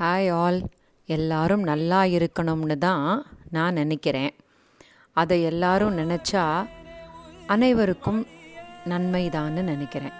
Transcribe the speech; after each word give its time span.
Hi 0.00 0.28
all 0.32 0.58
எல்லாரும் 1.06 1.62
நல்லா 1.62 2.02
இருக்கணும்னு 2.02 2.78
தான் 2.78 3.26
நான் 3.50 3.72
நினைக்கிறேன். 3.72 4.34
அதை 5.12 5.42
எல்லாரும் 5.42 5.98
நினச்சா 5.98 6.66
அனைவருக்கும் 7.46 8.26
நன்மைதான்னு 8.84 9.62
நினைக்கிறேன். 9.62 10.12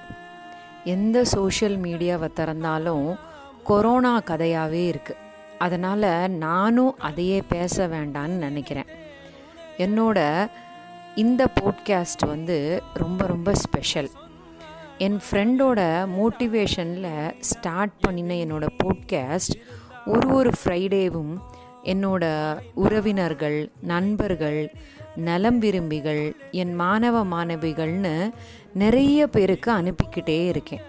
எந்த 0.85 1.25
சோஷியல் 1.25 1.79
மீடியாவை 1.79 2.29
திறந்தாலும் 2.33 3.19
கொரோனா 3.65 4.21
கதையாகவே 4.21 4.83
இருக்குது 4.93 5.23
அதனால் 5.59 6.31
நானும் 6.31 6.99
அதையே 6.99 7.43
பேச 7.49 7.87
வேண்டான்னு 7.87 8.43
நினைக்கிறேன். 8.47 8.91
என்னோட 9.79 10.49
இந்த 11.15 11.49
போட்காஸ்ட் 11.61 12.27
வந்து 12.27 12.83
ரொம்ப 12.95 13.27
ரொம்ப 13.27 13.55
ஸ்பெஷல் 13.55 14.11
என் 14.99 15.21
ஃப்ரெண்டோட 15.25 15.81
மோட்டிவேஷனில் 16.17 17.35
ஸ்டார்ட் 17.41 17.99
பண்ணின 18.01 18.35
என்னோட 18.35 18.67
போட்காஸ்ட் 18.85 19.55
ஒரு 20.07 20.29
ஒரு 20.29 20.51
ஃப்ரைடேவும் 20.59 21.35
என்னோட 21.85 22.25
உறவினர்கள் 22.75 23.71
நண்பர்கள் 23.81 24.71
நலம் 25.17 25.59
விரும்பிகள் 25.59 26.37
என் 26.51 26.75
மாணவ 26.75 27.25
மாணவிகள்னு 27.25 28.31
நிறைய 28.75 29.27
பேருக்கு 29.27 29.73
அனுப்பிக்கிட்டே 29.73 30.47
இருக்கேன். 30.49 30.83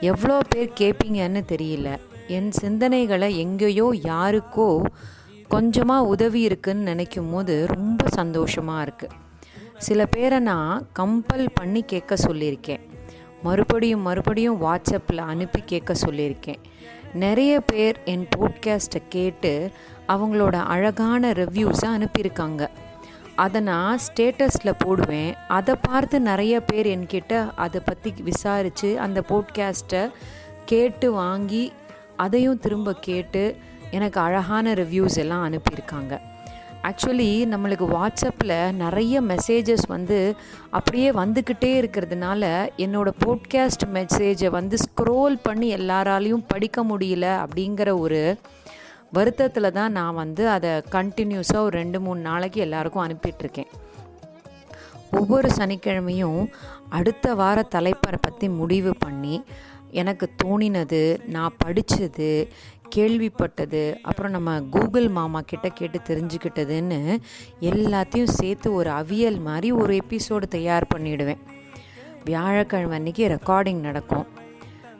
எவ்வளோ 0.00 0.38
பேர் 0.48 0.70
கேட்பீங்கன்னு 0.80 1.42
தெரியல. 1.48 1.98
என் 2.26 2.50
சிந்தனைகளை 2.62 3.36
எங்கேயோ 3.36 3.94
யாருக்கோ 4.02 4.82
கொஞ்சமாக 5.48 6.06
உதவி 6.06 6.40
இருக்குன்னு 6.40 6.82
நினைக்கும் 6.82 7.30
போது 7.32 7.66
ரொம்ப 7.66 8.04
சந்தோஷமாக 8.08 8.84
இருக்குது 8.86 9.18
சில 9.78 10.06
பேரை 10.06 10.38
நான் 10.38 10.86
கம்பல் 10.92 11.46
பண்ணி 11.54 11.82
கேட்க 11.82 12.16
சொல்லியிருக்கேன். 12.28 12.82
மறுபடியும் 13.42 14.00
மறுபடியும் 14.00 14.62
வாட்ஸ்அப்பில் 14.62 15.18
அனுப்பி 15.18 15.62
கேட்க 15.66 15.94
சொல்லியிருக்கேன். 16.06 16.60
நிறைய 17.14 17.60
பேர் 17.60 18.00
என் 18.04 18.28
போட்காஸ்ட்டை 18.36 19.02
கேட்டு 19.08 19.70
அவங்களோட 20.08 20.62
அழகான 20.64 21.30
ரிவ்யூஸை 21.30 21.88
அனுப்பியிருக்காங்க. 21.96 22.68
அதை 23.34 23.60
நான் 23.60 23.98
ஸ்டேட்டஸில் 24.06 24.78
போடுவேன். 24.78 25.34
அதை 25.48 25.74
பார்த்து 25.82 26.20
நிறைய 26.20 26.60
பேர் 26.60 26.86
என்கிட்ட 26.86 27.52
அதை 27.56 27.80
பற்றி 27.84 28.14
விசாரித்து 28.22 29.00
அந்த 29.00 29.22
போட்காஸ்ட்டை 29.28 30.10
கேட்டு 30.64 31.12
வாங்கி 31.12 31.72
அதையும் 32.16 32.58
திரும்ப 32.58 32.94
கேட்டு 32.94 33.56
எனக்கு 33.90 34.20
அழகான 34.20 34.72
ரிவ்யூஸ் 34.72 35.16
எல்லாம் 35.16 35.52
அனுப்பியிருக்காங்க. 35.52 36.20
ஆக்சுவலி 36.82 37.46
நம்மளுக்கு 37.46 37.86
வாட்ஸ்அப்பில் 37.88 38.72
நிறைய 38.72 39.20
மெசேஜஸ் 39.20 39.86
வந்து 39.88 40.36
அப்படியே 40.70 41.10
வந்துக்கிட்டே 41.10 41.80
இருக்கிறதுனால 41.80 42.68
என்னோடய 42.76 43.12
போட்காஸ்ட் 43.24 43.86
மெசேஜை 43.92 44.46
வந்து 44.46 44.76
ஸ்க்ரோல் 44.76 45.38
பண்ணி 45.42 45.74
எல்லாராலையும் 45.74 46.44
படிக்க 46.48 46.84
முடியல 46.84 47.46
அப்படிங்கிற 47.46 47.98
ஒரு 47.98 48.38
வருத்தத்தில் 49.12 49.72
தான் 49.72 49.92
நான் 49.92 50.14
வந்து 50.14 50.48
அதை 50.48 50.70
கண்டினியூஸாக 50.70 51.56
ஒரு 51.56 51.76
ரெண்டு 51.76 52.00
மூணு 52.00 52.20
நாளைக்கு 52.20 52.60
எல்லாருக்கும் 52.60 53.08
அனுப்பிட்டுருக்கேன். 53.08 53.66
ஒவ்வொரு 55.12 55.48
சனிக்கிழமையும் 55.48 56.50
அடுத்த 56.88 57.34
வார 57.34 57.66
தலைப்பரை 57.74 58.18
பற்றி 58.20 58.48
முடிவு 58.48 58.94
பண்ணி 58.98 59.44
எனக்கு 59.90 60.30
தோணினது 60.44 61.00
நான் 61.26 61.56
படித்தது 61.58 62.48
கேள்விப்பட்டது 62.96 63.94
அப்புறம் 64.02 64.30
நம்ம 64.30 64.60
கூகுள் 64.60 65.08
மாமா 65.08 65.40
கிட்ட 65.40 65.68
கேட்டு 65.68 65.98
தெரிஞ்சுக்கிட்டதுன்னு 66.08 67.18
எல்லாத்தையும் 67.60 68.34
சேர்த்து 68.40 68.74
ஒரு 68.74 68.90
அவியல் 68.90 69.40
மாதிரி 69.40 69.72
ஒரு 69.72 69.98
எபிசோடு 70.02 70.46
தயார் 70.48 70.86
பண்ணிவிடுவேன் 70.94 71.42
வியாழக்கிழமை 72.24 72.96
அன்றைக்கி 72.98 73.24
ரெக்கார்டிங் 73.34 73.80
நடக்கும். 73.80 74.26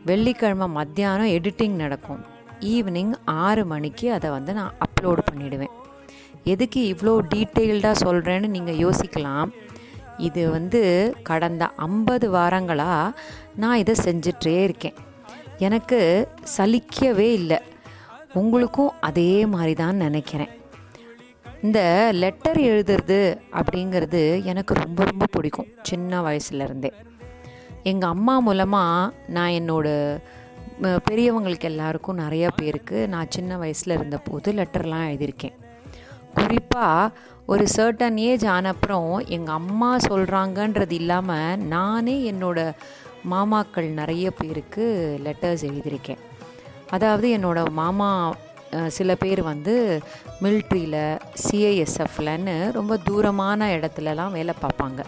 வெள்ளிக்கிழமை 0.05 0.69
மத்தியானம் 0.69 1.27
எடிட்டிங் 1.27 1.77
நடக்கும். 1.85 2.21
ஈவினிங் 2.61 3.13
ஆறு 3.25 3.65
மணிக்கு 3.67 4.13
அதை 4.13 4.31
வந்து 4.31 4.53
நான் 4.53 4.75
அப்லோடு 4.87 5.23
பண்ணிவிடுவேன் 5.31 5.75
எதுக்கு 6.45 6.81
இவ்வளோ 6.93 7.15
டீட்டெயில்டாக 7.35 8.03
சொல்கிறேன்னு 8.05 8.49
நீங்கள் 8.49 8.81
யோசிக்கலாம். 8.87 9.51
இது 10.29 10.43
வந்து 10.51 10.81
கடந்த 11.29 11.65
ஐம்பது 11.89 12.27
வாரங்களாக 12.37 13.15
நான் 13.63 13.81
இதை 13.83 13.95
செஞ்சிட்டே 14.07 14.55
இருக்கேன். 14.69 14.99
எனக்கு 15.67 16.01
சலிக்கவே 16.57 17.29
இல்லை. 17.41 17.59
உங்களுக்கும் 18.41 18.97
அதே 19.09 19.33
மாதிரி 19.53 19.75
தான் 19.83 20.03
நினைக்கிறேன். 20.07 20.53
இந்த 21.67 21.81
லெட்டர் 22.23 22.59
எழுதுறது 22.73 23.21
அப்படிங்கிறது 23.61 24.21
எனக்கு 24.51 24.73
ரொம்ப 24.83 25.01
ரொம்ப 25.11 25.25
பிடிக்கும் 25.35 25.73
சின்ன 25.89 26.21
வயசுலேருந்தே 26.27 26.91
எங்கள் 27.91 28.13
அம்மா 28.15 28.35
மூலமாக 28.47 29.15
நான் 29.37 29.57
என்னோட 29.59 29.89
பெரியவங்களுக்கு 31.07 31.67
எல்லாருக்கும் 31.71 32.21
நிறைய 32.25 32.47
பேருக்கு 32.57 32.99
நான் 33.15 33.33
சின்ன 33.37 33.59
வயசில் 33.63 33.95
இருந்தபோது 33.97 34.53
லெட்டர்லாம் 34.53 35.09
எழுதியிருக்கேன். 35.11 35.57
குறிப்பாக 36.35 37.13
ஒரு 37.47 37.65
சர்டன் 37.77 38.17
ஏஜ் 38.17 38.45
ஆனப்புறம் 38.57 39.13
எங்கள் 39.27 39.55
அம்மா 39.55 39.97
சொல்கிறாங்கன்றது 40.09 40.91
இல்லாமல் 40.91 41.63
நானே 41.75 42.17
என்னோடய 42.33 42.77
மாமாக்கள் 43.31 43.89
நிறைய 44.01 44.27
பேருக்கு 44.31 44.85
லெட்டர்ஸ் 45.25 45.65
எழுதியிருக்கேன். 45.69 46.21
அதாவது 46.91 47.27
என்னோடய 47.39 47.73
மாமா 47.81 48.11
சில 48.87 49.15
பேர் 49.15 49.43
வந்து 49.43 49.75
மில்ட்ரியில் 50.43 51.19
சிஐஎஸ்எஃப்லன்னு 51.45 52.55
ரொம்ப 52.73 52.97
தூரமான 53.05 53.69
இடத்துலலாம் 53.77 54.37
வேலை 54.39 54.55
பார்ப்பாங்க. 54.65 55.01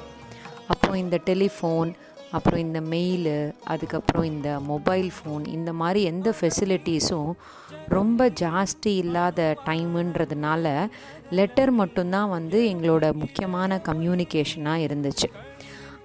அப்போது 0.68 0.98
இந்த 0.98 1.16
டெலிஃபோன் 1.24 1.90
அப்புறம் 2.32 2.60
இந்த 2.60 2.80
மெயிலு 2.80 3.36
அதுக்கப்புறம் 3.64 4.24
இந்த 4.24 4.60
மொபைல் 4.60 5.12
ஃபோன் 5.16 5.46
இந்த 5.46 5.72
மாதிரி 5.72 6.02
எந்த 6.02 6.34
ஃபெசிலிட்டிஸும் 6.40 7.32
ரொம்ப 7.88 8.28
ஜாஸ்தி 8.40 8.92
இல்லாத 8.96 9.56
டைமுன்றதுனால 9.66 10.88
லெட்டர் 11.30 11.70
மட்டும்தான் 11.70 12.28
வந்து 12.28 12.60
எங்களோட 12.72 13.12
முக்கியமான 13.12 13.80
கம்யூனிகேஷனாக 13.84 14.84
இருந்துச்சு. 14.86 15.28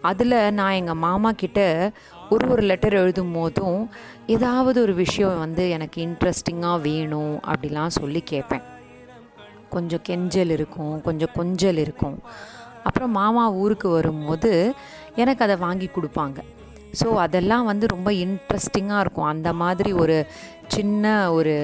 அதில் 0.01 0.53
நான் 0.53 0.71
எங்கள் 0.71 1.01
மாமா 1.07 1.31
கிட்ட 1.31 1.91
ஒரு 2.29 2.45
ஒரு 2.49 2.61
லெட்டர் 2.61 2.93
எழுதும் 2.93 3.31
போதும் 3.31 3.89
ஏதாவது 4.27 4.81
ஒரு 4.81 4.93
விஷயம் 4.93 5.39
வந்து 5.39 5.69
எனக்கு 5.69 6.07
இன்ட்ரெஸ்டிங்காக 6.07 6.81
வேணும் 6.81 7.35
அப்படிலாம் 7.47 7.97
சொல்லி 7.99 8.21
கேட்பேன். 8.21 8.65
கொஞ்சம் 9.69 10.03
கெஞ்சல் 10.03 10.49
இருக்கும் 10.49 11.01
கொஞ்சம் 11.01 11.33
கொஞ்சல் 11.33 11.77
இருக்கும். 11.77 12.19
அப்புறம் 12.87 13.13
மாமா 13.21 13.43
ஊருக்கு 13.63 13.89
வரும்போது 13.97 14.51
எனக்கு 15.21 15.43
அதை 15.45 15.55
வாங்கி 15.65 15.87
கொடுப்பாங்க. 15.95 16.39
ஸோ 16.99 17.07
அதெல்லாம் 17.25 17.65
வந்து 17.71 17.85
ரொம்ப 17.93 18.09
இன்ட்ரெஸ்டிங்காக 18.23 19.03
இருக்கும். 19.03 19.31
அந்த 19.33 19.49
மாதிரி 19.61 19.91
ஒரு 20.03 20.17
சின்ன 20.75 21.13
ஒரு 21.37 21.55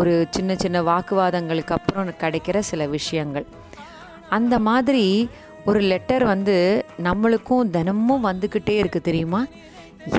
ஒரு 0.00 0.12
சின்ன 0.36 0.52
சின்ன 0.62 0.78
வாக்குவாதங்களுக்கு 0.88 1.72
அப்புறம் 1.76 2.08
கிடைக்கிற 2.22 2.58
சில 2.70 2.86
விஷயங்கள். 2.96 3.46
அந்த 4.36 4.54
மாதிரி 4.68 5.04
ஒரு 5.70 5.80
லெட்டர் 5.92 6.24
வந்து 6.32 6.56
நம்மளுக்கும் 7.06 7.70
தினமும் 7.76 8.26
வந்துக்கிட்டே 8.28 8.74
இருக்குது 8.80 9.06
தெரியுமா? 9.08 9.40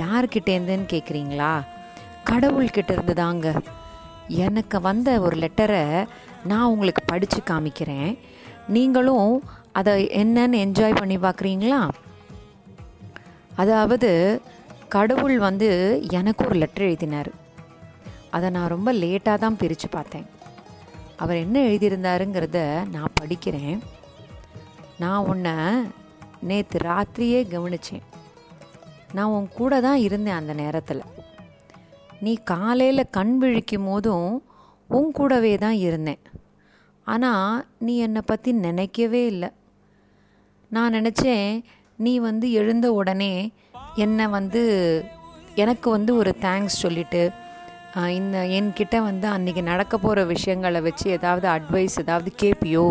யார்கிட்டேருந்துன்னு 0.01 0.87
கேட்குறீங்களா 0.93 1.53
கடவுள்கிட்ட 2.29 2.91
இருந்து 2.95 3.15
தாங்க. 3.21 3.47
எனக்கு 4.45 4.77
வந்த 4.89 5.09
ஒரு 5.25 5.37
லெட்டரை 5.43 5.85
நான் 6.49 6.69
உங்களுக்கு 6.73 7.03
படித்து 7.11 7.39
காமிக்கிறேன். 7.49 8.11
நீங்களும் 8.67 9.43
அதை 9.71 9.93
என்னன்னு 10.21 10.57
என்ஜாய் 10.65 10.99
பண்ணி 10.99 11.17
பார்க்குறீங்களா? 11.17 11.89
அதாவது 13.55 14.41
கடவுள் 14.87 15.37
வந்து 15.39 15.69
எனக்கு 16.09 16.45
ஒரு 16.45 16.55
லெட்டர் 16.55 16.87
எழுதினார். 16.87 17.31
அதை 18.29 18.49
நான் 18.49 18.73
ரொம்ப 18.75 18.93
லேட்டாக 18.93 19.37
தான் 19.37 19.57
பிரித்து 19.61 19.89
பார்த்தேன். 19.89 20.27
அவர் 21.17 21.41
என்ன 21.45 21.59
எழுதியிருந்தாருங்கிறத 21.59 22.59
நான் 22.95 23.17
படிக்கிறேன். 23.21 23.79
நான் 24.99 25.27
உன்னை 25.31 25.55
நேற்று 26.49 26.79
ராத்திரியே 26.89 27.41
கவனித்தேன் 27.53 28.05
நான் 29.13 29.33
உன் 29.35 29.47
கூட 29.59 29.81
தான் 29.81 29.97
இருந்தேன் 29.97 30.39
அந்த 30.39 30.53
நேரத்தில். 30.53 31.03
நீ 32.19 32.33
காலையில் 32.43 33.11
கண் 33.17 33.37
விழிக்கும் 33.43 33.87
போதும் 33.89 34.43
உன் 34.87 35.11
கூடவே 35.11 35.57
தான் 35.57 35.77
இருந்தேன். 35.87 36.21
ஆனால் 37.13 37.53
நீ 37.85 37.93
என்னை 38.05 38.21
பற்றி 38.25 38.51
நினைக்கவே 38.65 39.21
இல்லை. 39.33 39.49
நான் 40.71 40.95
நினச்சேன் 40.97 41.49
நீ 42.05 42.13
வந்து 42.29 42.47
எழுந்த 42.59 42.87
உடனே 42.99 43.33
என்னை 44.03 44.25
வந்து 44.37 44.61
எனக்கு 45.63 45.87
வந்து 45.95 46.11
ஒரு 46.21 46.31
தேங்க்ஸ் 46.45 46.81
சொல்லிவிட்டு 46.83 47.23
இந்த 48.17 48.37
என்கிட்ட 48.57 48.97
வந்து 49.07 49.27
அன்றைக்கி 49.35 49.61
நடக்க 49.69 49.93
போகிற 49.97 50.19
விஷயங்களை 50.33 50.79
வச்சு 50.85 51.07
ஏதாவது 51.15 51.47
அட்வைஸ் 51.55 51.97
ஏதாவது 52.03 52.29
கேட்பியோ 52.41 52.85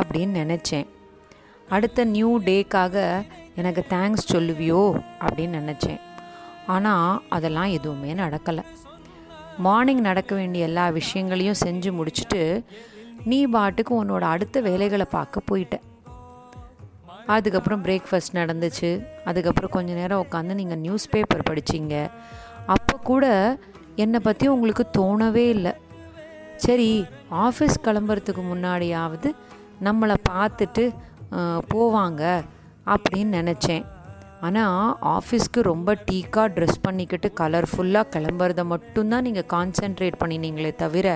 அப்படின்னு 0.00 0.34
நினச்சேன். 0.42 0.86
அடுத்த 1.76 2.04
நியூ 2.14 2.30
டேக்காக 2.46 2.96
எனக்கு 3.60 3.82
தேங்க்ஸ் 3.92 4.30
சொல்லுவியோ 4.32 4.84
அப்படின்னு 5.24 5.60
நினச்சேன். 5.62 6.00
ஆனால் 6.74 7.20
அதெல்லாம் 7.36 7.74
எதுவுமே 7.78 8.10
நடக்கலை. 8.22 8.64
மார்னிங் 9.66 10.02
நடக்க 10.08 10.32
வேண்டிய 10.40 10.68
எல்லா 10.70 10.86
விஷயங்களையும் 11.00 11.62
செஞ்சு 11.64 11.90
முடிச்சுட்டு 11.98 12.42
நீ 13.30 13.38
பாட்டுக்கு 13.54 13.92
உன்னோட 14.02 14.24
அடுத்த 14.34 14.60
வேலைகளை 14.68 15.06
பார்க்க 15.16 15.48
போயிட்ட. 15.50 15.76
அதுக்கப்புறம் 17.34 17.82
பிரேக்ஃபாஸ்ட் 17.86 18.38
நடந்துச்சு. 18.40 18.90
அதுக்கப்புறம் 19.30 19.74
கொஞ்ச 19.76 19.90
நேரம் 20.00 20.22
உட்காந்து 20.24 20.54
நீங்கள் 20.60 20.82
நியூஸ் 20.84 21.06
பேப்பர் 21.12 21.48
படிச்சிங்க. 21.50 21.96
அப்போ 22.74 22.94
கூட 23.10 23.24
என்னை 24.04 24.20
பற்றி 24.26 24.46
உங்களுக்கு 24.54 24.84
தோணவே 24.98 25.44
இல்லை. 25.56 25.72
சரி 26.64 26.90
ஆஃபீஸ் 27.46 27.76
கிளம்புறதுக்கு 27.86 28.42
முன்னாடியாவது 28.50 29.30
நம்மளை 29.86 30.16
பார்த்துட்டு 30.32 30.84
போவாங்க 31.72 32.22
அப்படின்னு 32.94 33.38
நினச்சேன். 33.40 33.84
ஆனால் 34.46 34.84
ஆஃபீஸ்க்கு 35.16 35.60
ரொம்ப 35.72 35.90
டீக்காக 36.08 36.46
ட்ரெஸ் 36.54 36.84
பண்ணிக்கிட்டு 36.86 37.28
கலர்ஃபுல்லாக 37.40 38.10
கிளம்புறத 38.14 38.62
மட்டும்தான் 38.72 39.26
நீங்கள் 39.28 39.50
கான்சென்ட்ரேட் 39.54 40.20
பண்ணினீங்களே 40.22 40.72
தவிர 40.84 41.08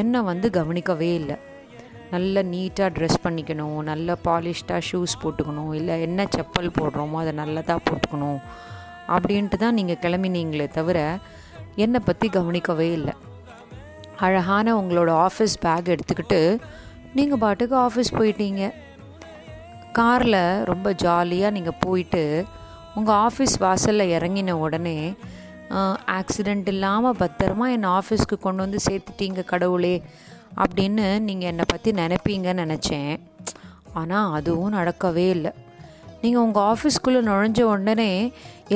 என்னை 0.00 0.20
வந்து 0.30 0.46
கவனிக்கவே 0.58 1.10
இல்லை. 1.20 1.36
நல்ல 2.14 2.42
நீட்டாக 2.52 2.88
ட்ரெஸ் 2.96 3.24
பண்ணிக்கணும் 3.24 3.78
நல்ல 3.90 4.16
பாலிஷ்டாக 4.26 4.80
ஷூஸ் 4.88 5.14
போட்டுக்கணும் 5.22 5.72
இல்லை 5.78 5.94
என்ன 6.06 6.26
செப்பல் 6.34 6.74
போடுறோமோ 6.78 7.18
அதை 7.22 7.32
நல்லதாக 7.40 7.84
போட்டுக்கணும் 7.88 8.40
அப்படின்ட்டு 9.14 9.56
தான் 9.62 9.76
நீங்கள் 9.78 10.00
கிளம்பினீங்களே 10.04 10.66
தவிர 10.78 10.98
என்னை 11.84 12.00
பற்றி 12.08 12.26
கவனிக்கவே 12.36 12.88
இல்லை. 12.98 13.14
அழகான 14.26 14.74
உங்களோட 14.80 15.10
ஆஃபீஸ் 15.26 15.54
பேக் 15.64 15.92
எடுத்துக்கிட்டு 15.94 16.40
நீங்கள் 17.18 17.42
பாட்டுக்கு 17.44 17.76
ஆஃபீஸ் 17.86 18.16
போயிட்டீங்க. 18.18 18.62
காரில் 19.98 20.42
ரொம்ப 20.70 20.88
ஜாலியாக 21.04 21.54
நீங்கள் 21.56 21.80
போயிட்டு 21.84 22.22
உங்கள் 22.98 23.18
ஆஃபீஸ் 23.26 23.56
வாசலில் 23.64 24.12
இறங்கின 24.16 24.56
உடனே 24.66 24.98
ஆக்சிடெண்ட் 26.18 26.68
இல்லாமல் 26.72 27.18
பத்திரமா 27.22 27.66
என்னை 27.74 27.90
ஆஃபீஸ்க்கு 27.98 28.36
கொண்டு 28.46 28.64
வந்து 28.64 28.80
சேர்த்துட்டீங்க 28.88 29.42
கடவுளே 29.52 29.96
அப்படின்னு 30.62 31.06
நீங்கள் 31.28 31.50
என்னை 31.50 31.64
பற்றி 31.72 31.90
நினைப்பீங்கன்னு 32.00 32.64
நினச்சேன். 32.64 33.12
ஆனால் 34.00 34.32
அதுவும் 34.36 34.76
நடக்கவே 34.78 35.26
இல்லை. 35.36 35.52
நீங்கள் 36.22 36.44
உங்கள் 36.46 36.66
ஆஃபீஸ்க்குள்ளே 36.72 37.20
நுழைஞ்ச 37.30 37.62
உடனே 37.72 38.10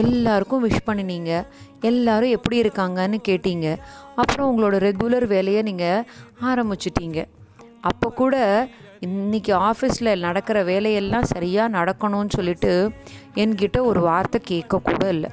எல்லாருக்கும் 0.00 0.64
விஷ் 0.66 0.86
பண்ணினீங்க. 0.88 1.32
எல்லாரும் 1.90 2.34
எப்படி 2.36 2.56
இருக்காங்கன்னு 2.62 3.18
கேட்டீங்க. 3.28 3.66
அப்புறம் 4.20 4.48
உங்களோட 4.50 4.76
ரெகுலர் 4.88 5.26
வேலையை 5.34 5.62
நீங்கள் 5.68 6.06
ஆரம்பிச்சிட்டீங்க. 6.50 7.20
அப்போ 7.90 8.08
கூட 8.20 8.36
இன்றைக்கி 9.06 9.52
ஆஃபீஸில் 9.70 10.22
நடக்கிற 10.26 10.58
வேலையெல்லாம் 10.70 11.30
சரியாக 11.34 11.74
நடக்கணும்னு 11.78 12.36
சொல்லிட்டு 12.38 12.72
என்கிட்ட 13.42 13.78
ஒரு 13.90 14.00
வார்த்தை 14.08 14.40
கேட்கக்கூட 14.50 15.04
இல்லை. 15.16 15.30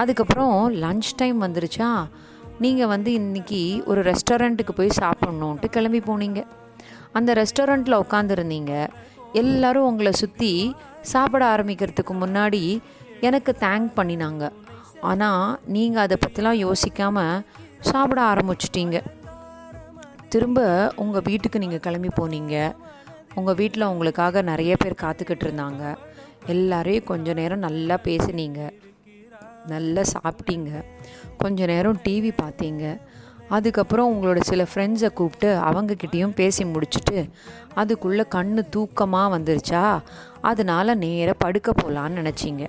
அதுக்கப்புறம் 0.00 0.56
லஞ்ச் 0.84 1.10
டைம் 1.20 1.38
வந்துருச்சா? 1.44 1.90
நீங்கள் 2.64 2.90
வந்து 2.92 3.10
இன்றைக்கி 3.20 3.62
ஒரு 3.90 4.00
ரெஸ்டாரண்ட்டுக்கு 4.10 4.72
போய் 4.78 4.98
சாப்பிட்ணுன்ட்டு 5.00 5.68
கிளம்பி 5.76 6.00
போனீங்க. 6.08 6.40
அந்த 7.18 7.30
ரெஸ்டாரண்ட்டில் 7.40 8.02
உட்காந்துருந்தீங்க 8.04 8.72
எல்லாரும் 9.40 9.88
உங்களை 9.90 10.12
சுற்றி 10.22 10.52
சாப்பிட 11.12 11.42
ஆரம்பிக்கிறதுக்கு 11.54 12.14
முன்னாடி 12.22 12.62
எனக்கு 13.28 13.52
தேங்க் 13.64 13.90
பண்ணினாங்க. 13.98 14.44
ஆனால் 15.10 15.46
நீங்கள் 15.74 16.04
அதை 16.04 16.16
பற்றிலாம் 16.24 16.60
யோசிக்காமல் 16.66 17.44
சாப்பிட 17.90 18.20
ஆரம்பிச்சிட்டீங்க. 18.32 18.98
திரும்ப 20.32 20.60
உங்கள் 21.02 21.26
வீட்டுக்கு 21.28 21.62
நீங்கள் 21.64 21.84
கிளம்பி 21.86 22.10
போனீங்க. 22.18 22.56
உங்கள் 23.38 23.58
வீட்டில் 23.60 23.90
உங்களுக்காக 23.92 24.42
நிறைய 24.50 24.72
பேர் 24.82 25.02
காத்துக்கிட்டு 25.04 25.46
இருந்தாங்க. 25.46 25.82
எல்லாரையும் 26.54 27.08
கொஞ்ச 27.12 27.32
நேரம் 27.40 27.64
நல்லா 27.66 27.96
பேசுனீங்க. 28.08 28.60
நல்லா 29.74 30.02
சாப்பிட்டீங்க. 30.14 30.70
கொஞ்ச 31.42 31.66
நேரம் 31.72 32.00
டிவி 32.06 32.30
பார்த்தீங்க. 32.42 32.84
அதுக்கப்புறம் 33.56 34.08
உங்களோட 34.12 34.40
சில 34.50 34.62
ஃப்ரெண்ட்ஸை 34.70 35.10
கூப்பிட்டு 35.18 35.50
அவங்கக்கிட்டேயும் 35.68 36.34
பேசி 36.40 36.62
முடிச்சுட்டு 36.72 37.18
அதுக்குள்ளே 37.80 38.24
கண்ணு 38.34 38.62
தூக்கமாக 38.74 39.32
வந்துருச்சா? 39.36 39.82
அதனால் 40.50 40.98
நேராக 41.04 41.36
படுக்க 41.44 41.72
போகலான்னு 41.80 42.20
நினச்சிங்க. 42.20 42.64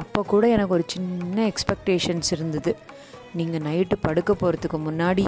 அப்போ 0.00 0.20
கூட 0.32 0.44
எனக்கு 0.54 0.76
ஒரு 0.78 0.84
சின்ன 0.94 1.36
எக்ஸ்பெக்டேஷன்ஸ் 1.52 2.30
இருந்தது. 2.36 2.72
நீங்கள் 3.38 3.64
நைட்டு 3.66 3.96
படுக்க 4.06 4.32
போகிறதுக்கு 4.40 4.78
முன்னாடி 4.88 5.24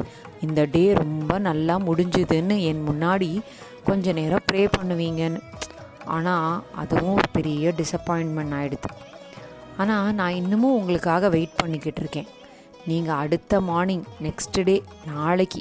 இந்த 0.46 0.60
டே 0.74 0.84
ரொம்ப 1.02 1.38
நல்லா 1.48 1.74
முடிஞ்சுதுன்னு 1.88 2.56
என் 2.70 2.84
முன்னாடி 2.90 3.30
கொஞ்ச 3.88 4.12
நேரம் 4.18 4.46
ப்ரே 4.50 4.62
பண்ணுவீங்கன்னு. 4.76 5.40
ஆனால் 6.16 6.64
அதுவும் 6.82 7.14
ஒரு 7.18 7.28
பெரிய 7.32 7.72
டிசப்பாயின்மெண்ட் 7.80 8.54
ஆகிடுது 8.58 8.88
ஆனால் 9.76 10.14
நான் 10.14 10.38
இன்னமும் 10.40 10.76
உங்களுக்காக 10.78 11.28
வெயிட் 11.28 11.60
பண்ணிக்கிட்டு 11.60 12.00
இருக்கேன். 12.00 12.28
நீங்கள் 12.90 13.20
அடுத்த 13.22 13.60
மார்னிங் 13.60 14.04
நெக்ஸ்ட் 14.22 14.58
டே 14.62 14.82
நாளைக்கு 15.06 15.60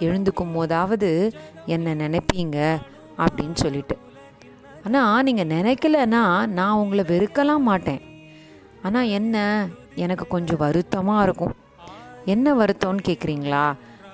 எழுந்துக்கும் 0.00 0.56
போதாவது 0.56 1.08
என்னை 1.74 1.92
நினைப்பீங்க 2.04 2.58
அப்படின்னு 3.24 3.56
சொல்லிட்டு. 3.64 3.96
ஆனால் 4.86 5.24
நீங்கள் 5.28 5.50
நினைக்கலன்னா 5.56 6.24
நான் 6.58 6.80
உங்களை 6.82 7.04
வெறுக்கலாம் 7.04 7.68
மாட்டேன். 7.70 8.02
ஆனால் 8.82 9.08
என்ன? 9.18 9.66
எனக்கு 9.94 10.26
கொஞ்சம் 10.26 10.62
வருத்தமாக 10.64 11.22
இருக்கும். 11.22 11.54
என்ன 12.24 12.54
வருத்தம்னு 12.54 13.08
கேட்குறீங்களா 13.08 13.64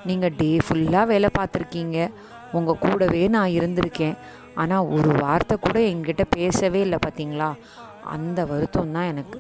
நீங்கள் 0.09 0.37
டே 0.37 0.51
ஃபுல்லாக 0.67 1.11
வேலை 1.13 1.29
பார்த்துருக்கீங்க. 1.39 1.99
உங்கள் 2.53 2.83
கூடவே 2.85 3.29
நான் 3.29 3.55
இருந்திருக்கேன். 3.59 4.17
ஆனால் 4.63 4.89
ஒரு 4.97 5.11
வார்த்தை 5.23 5.57
கூட 5.61 5.79
என்கிட்ட 5.81 6.25
பேசவே 6.37 6.81
இல்லை 6.81 6.99
பார்த்தீங்களா 7.07 7.49
அந்த 8.17 8.45
வருத்தம் 8.45 8.95
தான் 8.97 9.11
எனக்கு. 9.13 9.39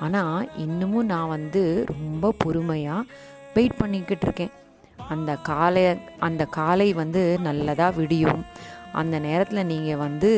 ஆனால் 0.00 0.48
இன்னமும் 0.56 1.10
நான் 1.12 1.28
வந்து 1.28 1.84
ரொம்ப 1.92 2.32
பொறுமையாக 2.38 3.08
வெயிட் 3.54 3.80
பண்ணிக்கிட்டு 3.80 4.26
இருக்கேன் 4.26 4.54
அந்த 4.98 5.36
காலை 5.36 5.82
அந்த 6.18 6.44
காலை 6.58 6.92
வந்து 6.92 7.38
நல்லதாக 7.38 7.96
விடியும். 7.96 8.44
அந்த 8.92 9.18
நேரத்தில் 9.18 9.68
நீங்கள் 9.72 9.96
வந்து 9.96 10.30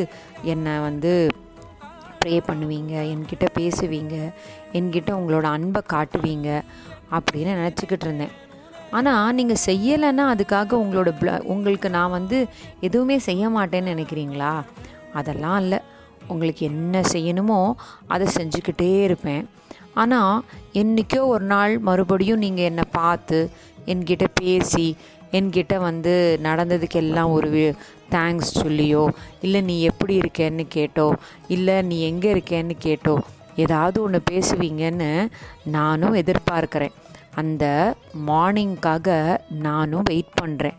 என்னை 0.43 0.81
வந்து 0.81 1.13
ப்ரே 2.21 2.37
பண்ணுவீங்க 2.49 2.95
என்கிட்ட 3.13 3.47
பேசுவீங்க 3.59 4.17
என்கிட்ட 4.73 5.11
உங்களோட 5.13 5.47
அன்பை 5.57 5.83
காட்டுவீங்க 5.95 6.49
அப்படின்னு 7.17 7.53
நினச்சிக்கிட்டு 7.61 8.07
இருந்தேன் 8.07 8.35
ஆனால் 8.91 9.35
நீங்கள் 9.35 9.65
செய்யலைன்னா 9.67 10.25
அதுக்காக 10.35 10.75
உங்களோட 10.83 11.11
ப்ள 11.21 11.39
உங்களுக்கு 11.45 11.89
நான் 11.89 12.11
வந்து 12.11 12.39
எதுவுமே 12.81 13.19
செய்ய 13.19 13.49
மாட்டேன்னு 13.49 13.93
நினைக்கிறீங்களா? 13.95 14.53
அதெல்லாம் 15.13 15.61
இல்லை. 15.63 15.79
உங்களுக்கு 16.33 16.63
என்ன 16.73 17.03
செய்யணுமோ 17.13 17.61
அதை 18.07 18.27
செஞ்சுக்கிட்டே 18.39 18.91
இருப்பேன். 19.07 19.45
ஆனால் 20.03 20.43
என்றைக்கோ 20.81 21.21
ஒரு 21.35 21.45
நாள் 21.53 21.73
மறுபடியும் 21.89 22.43
நீங்கள் 22.45 22.69
என்னை 22.71 22.85
பார்த்து 22.91 23.39
என்கிட்ட 23.93 24.27
பேசி 24.41 24.87
என்கிட்ட 25.39 25.75
வந்து 25.79 26.13
நடந்ததுக்கு 26.47 26.99
எல்லாம் 27.03 27.31
ஒரு 27.31 27.51
தேங்க்ஸ் 28.15 28.53
சொல்லியோ 28.61 29.03
இல்லை 29.45 29.61
நீ 29.63 29.75
எப்படி 29.91 30.15
இருக்கேன்னு 30.23 30.65
கேட்டோ 30.77 31.09
இல்லை 31.57 31.77
நீ 31.89 31.97
எங்கே 32.11 32.29
இருக்கேன்னு 32.35 32.77
கேட்டோ 32.87 33.15
ஏதாவது 33.65 33.99
ஒன்று 34.03 34.21
பேசுவீங்கன்னு 34.31 35.11
நானும் 35.77 36.15
எதிர்பார்க்குறேன். 36.15 36.95
அந்த 37.41 37.65
மார்னிங்காக 38.29 39.09
நானும் 39.67 40.09
வெயிட் 40.11 40.33
பண்ணுறேன் 40.41 40.79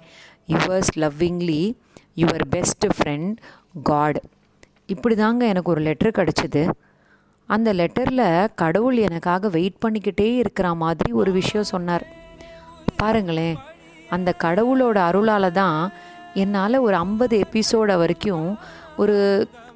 yours 0.53 0.91
lovingly 1.03 1.62
your 2.21 2.45
best 2.50 2.88
friend 2.95 3.35
God 3.83 4.19
இப்படி 4.93 5.15
தாங்க 5.15 5.43
எனக்கு 5.53 5.72
ஒரு 5.74 5.81
லெட்டர் 5.88 6.17
கிடச்சிது. 6.19 6.62
அந்த 7.50 7.69
லெட்டரில் 7.79 8.27
கடவுள் 8.62 8.98
எனக்காக 9.08 9.50
வெயிட் 9.55 9.81
பண்ணிக்கிட்டே 9.84 10.27
இருக்கிற 10.41 10.67
மாதிரி 10.84 11.12
ஒரு 11.22 11.31
விஷயம் 11.39 11.72
சொன்னார். 11.74 12.05
பாருங்களேன் 13.01 13.58
அந்த 14.15 14.29
கடவுளோட 14.46 14.98
அருளால் 15.10 15.58
தான் 15.62 15.79
என்னால் 16.43 16.84
ஒரு 16.86 16.96
ஐம்பது 17.05 17.36
எபிசோட 17.46 17.98
வரைக்கும் 18.01 18.48
ஒரு 19.03 19.17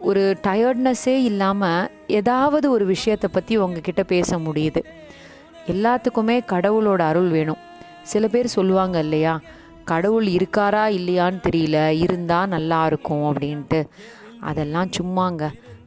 ஒரு 0.10 0.24
டயர்ட்னஸ்ஸே 0.48 1.15
இல்லாமல் 1.29 1.91
ஏதாவது 2.20 2.67
ஒரு 2.75 2.86
விஷயத்தை 2.93 3.27
பற்றி 3.34 3.53
உங்ககிட்ட 3.65 4.01
பேச 4.13 4.38
முடியுது. 4.48 4.82
எல்லாத்துக்குமே 5.74 6.38
கடவுளோட 6.53 7.01
அருள் 7.12 7.29
வேணும். 7.36 7.62
சில 8.12 8.27
பேர் 8.34 8.55
சொல்லுவாங்க 8.58 8.98
இல்லையா 9.05 9.36
கடவுள் 9.91 10.27
இருக்காரா 10.38 10.84
இல்லையான்னு 10.98 11.39
தெரியல 11.48 11.77
இருந்தால் 12.05 12.51
நல்லா 12.55 12.79
இருக்கும் 12.89 13.25
அப்படின்ட்டு. 13.29 13.79
அதெல்லாம் 14.50 14.89
சும்மாங்க. 14.97 15.43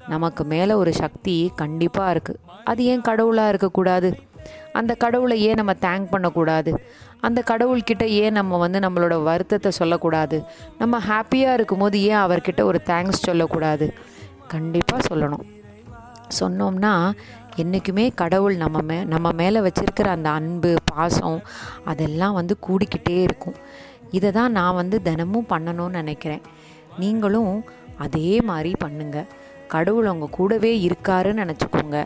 நமக்கு 0.08 0.42
மேலே 0.44 0.72
ஒரு 0.72 0.92
சக்தி 0.92 1.36
கண்டிப்பாக 1.56 2.12
இருக்குது 2.14 2.42
அது 2.64 2.84
ஏன் 2.84 3.06
கடவுளாக 3.08 3.48
இருக்கக்கூடாது? 3.48 4.08
அந்த 4.72 4.92
கடவுளை 4.94 5.36
ஏன் 5.42 5.58
நம்ம 5.60 5.72
தேங்க் 5.80 6.06
பண்ணக்கூடாது. 6.10 6.72
அந்த 7.20 7.40
கடவுள்கிட்ட 7.50 8.04
ஏன் 8.22 8.36
நம்ம 8.38 8.58
வந்து 8.58 8.78
நம்மளோட 8.78 9.14
வருத்தத்தை 9.22 9.70
சொல்லக்கூடாது. 9.70 10.38
நம்ம 10.78 11.00
ஹாப்பியாக 11.08 11.56
இருக்கும்போது 11.58 11.96
ஏன் 12.02 12.22
அவர்கிட்ட 12.24 12.62
ஒரு 12.62 12.80
தேங்க்ஸ் 12.86 13.26
சொல்லக்கூடாது? 13.28 13.86
கண்டிப்பாக 14.48 15.06
சொல்லணும். 15.08 15.44
சொன்னோம்னா 16.40 16.92
என்றைக்குமே 17.56 18.04
கடவுள் 18.22 18.56
நம்ம 18.56 18.78
மே 18.80 18.96
நம்ம 19.04 19.28
மேலே 19.32 19.58
வச்சுருக்கிற 19.60 20.08
அந்த 20.16 20.28
அன்பு 20.38 20.70
பாசம் 20.84 21.38
அதெல்லாம் 21.84 22.34
வந்து 22.34 22.54
கூடிக்கிட்டே 22.66 23.16
இருக்கும். 23.26 23.56
இதை 24.10 24.30
தான் 24.30 24.52
நான் 24.52 24.78
வந்து 24.80 24.96
தினமும் 25.02 25.50
பண்ணணும்னு 25.50 26.00
நினைக்கிறேன். 26.02 26.44
நீங்களும் 26.98 27.54
அதே 27.98 28.40
மாதிரி 28.40 28.72
பண்ணுங்க. 28.78 29.24
கடவுள் 29.68 30.08
உங்கள் 30.08 30.30
கூடவே 30.30 30.88
இருக்காருன்னு 30.88 31.44
நினச்சிக்கோங்க. 31.44 32.04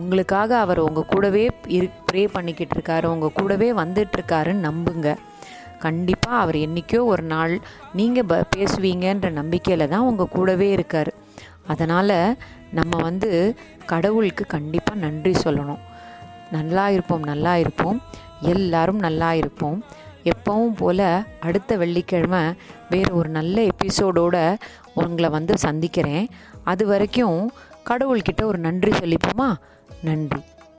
உங்களுக்காக 0.00 0.58
அவர் 0.58 0.78
உங்கள் 0.78 1.04
கூடவே 1.04 1.50
இரு 1.66 1.90
ப்ரே 2.08 2.28
பண்ணிக்கிட்டு 2.28 2.76
இருக்காரு 2.76 3.04
உங்கள் 3.04 3.32
கூடவே 3.32 3.72
வந்துட்டுருக்காருன்னு 3.72 4.66
நம்புங்க. 4.68 5.16
கண்டிப்பாக 5.78 6.36
அவர் 6.36 6.54
என்றைக்கோ 6.54 7.04
ஒரு 7.04 7.22
நாள் 7.22 7.60
நீங்கள் 7.92 8.24
ப 8.24 8.44
பேசுவீங்கன்ற 8.56 9.30
நம்பிக்கையில் 9.30 9.88
தான் 9.88 10.00
உங்கள் 10.00 10.28
கூடவே 10.28 10.70
இருக்கார். 10.70 11.12
அதனால் 11.66 12.36
நம்ம 12.70 13.02
வந்து 13.02 13.56
கடவுளுக்கு 13.86 14.46
கண்டிப்பாக 14.46 15.00
நன்றி 15.00 15.32
சொல்லணும். 15.44 15.82
நல்லா 16.50 16.90
இருப்போம் 16.90 17.22
நல்லா 17.22 17.56
இருப்போம். 17.56 18.02
எல்லாரும் 18.40 18.98
நல்லா 18.98 19.32
இருப்போம். 19.32 19.84
எப்பவும் 20.24 20.74
போல் 20.76 21.24
அடுத்த 21.40 21.76
வெள்ளிக்கிழமை 21.76 22.54
வேறு 22.90 23.14
ஒரு 23.14 23.28
நல்ல 23.28 23.66
எபிசோடோட 23.66 24.56
உங்களை 24.94 25.30
வந்து 25.30 25.58
சந்திக்கிறேன். 25.58 26.28
அது 26.64 26.86
வரைக்கும் 26.86 27.52
கடவுள்கிட்ட 27.88 28.42
ஒரு 28.42 28.58
நன்றி 28.58 28.90
சொல்லிப்போமா 28.90 29.54
நன்றி. 30.02 30.40